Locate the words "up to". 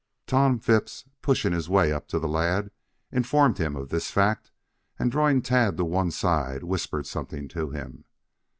1.93-2.17